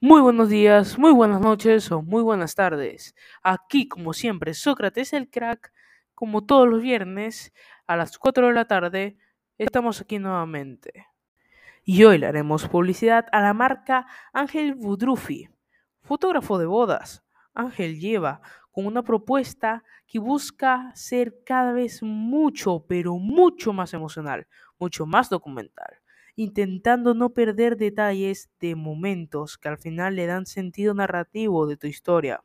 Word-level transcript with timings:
Muy 0.00 0.20
buenos 0.20 0.50
días, 0.50 0.98
muy 0.98 1.10
buenas 1.10 1.40
noches 1.40 1.90
o 1.90 2.02
muy 2.02 2.22
buenas 2.22 2.54
tardes. 2.54 3.14
Aquí, 3.42 3.88
como 3.88 4.12
siempre, 4.12 4.52
Sócrates 4.52 5.14
el 5.14 5.30
crack, 5.30 5.72
como 6.14 6.44
todos 6.44 6.68
los 6.68 6.82
viernes 6.82 7.54
a 7.86 7.96
las 7.96 8.18
4 8.18 8.48
de 8.48 8.52
la 8.52 8.66
tarde, 8.66 9.16
estamos 9.56 10.02
aquí 10.02 10.18
nuevamente. 10.18 11.06
Y 11.82 12.04
hoy 12.04 12.18
le 12.18 12.26
haremos 12.26 12.68
publicidad 12.68 13.24
a 13.32 13.40
la 13.40 13.54
marca 13.54 14.06
Ángel 14.34 14.74
Budrufi, 14.74 15.48
fotógrafo 16.02 16.58
de 16.58 16.66
bodas. 16.66 17.24
Ángel 17.54 17.98
lleva 17.98 18.42
con 18.72 18.84
una 18.84 19.02
propuesta 19.02 19.82
que 20.06 20.18
busca 20.18 20.92
ser 20.94 21.42
cada 21.42 21.72
vez 21.72 22.02
mucho, 22.02 22.84
pero 22.86 23.16
mucho 23.16 23.72
más 23.72 23.94
emocional, 23.94 24.46
mucho 24.78 25.06
más 25.06 25.30
documental 25.30 26.02
intentando 26.36 27.14
no 27.14 27.30
perder 27.30 27.76
detalles 27.76 28.50
de 28.60 28.76
momentos 28.76 29.58
que 29.58 29.68
al 29.68 29.78
final 29.78 30.16
le 30.16 30.26
dan 30.26 30.46
sentido 30.46 30.94
narrativo 30.94 31.66
de 31.66 31.76
tu 31.76 31.86
historia. 31.86 32.44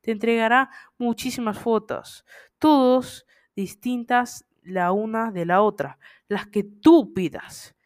Te 0.00 0.10
entregará 0.10 0.70
muchísimas 0.98 1.58
fotos, 1.58 2.24
todos 2.58 3.26
distintas 3.54 4.46
la 4.62 4.90
una 4.92 5.30
de 5.30 5.46
la 5.46 5.62
otra, 5.62 5.98
las 6.28 6.46
que 6.46 6.64
tú 6.64 7.12
pidas. 7.14 7.76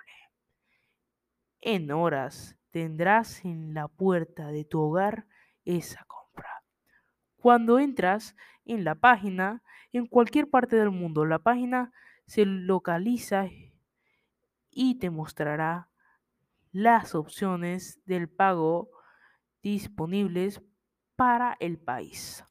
En 1.60 1.92
horas 1.92 2.58
tendrás 2.70 3.44
en 3.44 3.74
la 3.74 3.86
puerta 3.86 4.48
de 4.48 4.64
tu 4.64 4.80
hogar 4.80 5.28
esa 5.64 6.04
compra. 6.06 6.19
Cuando 7.41 7.78
entras 7.78 8.36
en 8.66 8.84
la 8.84 8.94
página, 8.94 9.62
en 9.92 10.06
cualquier 10.06 10.50
parte 10.50 10.77
del 10.77 10.91
mundo, 10.91 11.24
la 11.24 11.38
página 11.38 11.91
se 12.27 12.44
localiza 12.44 13.47
y 14.70 14.98
te 14.98 15.08
mostrará 15.08 15.88
las 16.70 17.14
opciones 17.14 17.98
del 18.05 18.28
pago 18.28 18.91
disponibles 19.62 20.62
para 21.16 21.56
el 21.60 21.78
país. 21.78 22.44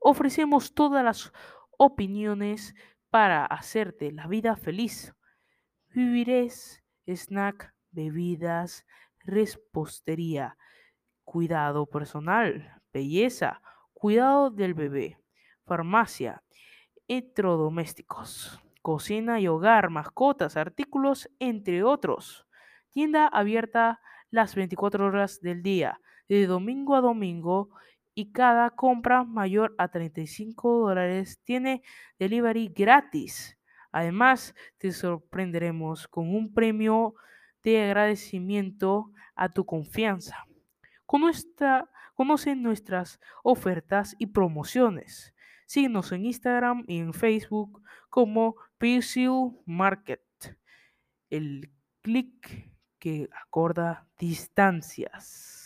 Ofrecemos 0.00 0.74
todas 0.74 1.02
las 1.02 1.32
opiniones 1.78 2.74
para 3.08 3.46
hacerte 3.46 4.12
la 4.12 4.26
vida 4.26 4.54
feliz. 4.56 5.14
Vivirés, 5.88 6.84
snack, 7.06 7.74
bebidas, 7.90 8.86
respostería, 9.20 10.58
cuidado 11.24 11.86
personal, 11.86 12.82
belleza, 12.92 13.62
cuidado 13.98 14.50
del 14.50 14.74
bebé, 14.74 15.18
farmacia, 15.64 16.42
electrodomésticos, 17.08 18.60
cocina 18.82 19.40
y 19.40 19.48
hogar, 19.48 19.88
mascotas, 19.88 20.58
artículos, 20.58 21.30
entre 21.38 21.82
otros. 21.82 22.46
Tienda 22.90 23.26
abierta 23.26 24.00
las 24.30 24.54
24 24.54 25.06
horas 25.06 25.40
del 25.40 25.62
día, 25.62 25.98
de 26.28 26.46
domingo 26.46 26.94
a 26.94 27.00
domingo, 27.00 27.70
y 28.14 28.32
cada 28.32 28.68
compra 28.70 29.24
mayor 29.24 29.74
a 29.78 29.88
35 29.88 30.88
dólares 30.88 31.40
tiene 31.42 31.82
delivery 32.18 32.68
gratis. 32.68 33.58
Además, 33.92 34.54
te 34.76 34.92
sorprenderemos 34.92 36.06
con 36.06 36.34
un 36.34 36.52
premio 36.52 37.14
de 37.62 37.82
agradecimiento 37.82 39.10
a 39.34 39.48
tu 39.48 39.64
confianza. 39.64 40.46
Conoce 41.06 42.56
nuestras 42.56 43.20
ofertas 43.42 44.14
y 44.18 44.26
promociones. 44.26 45.34
Síguenos 45.66 46.12
en 46.12 46.26
Instagram 46.26 46.84
y 46.86 46.98
en 46.98 47.12
Facebook 47.12 47.82
como 48.08 48.56
Pencil 48.78 49.52
Market. 49.64 50.22
El 51.30 51.70
clic 52.02 52.70
que 52.98 53.28
acorda 53.32 54.06
distancias. 54.18 55.65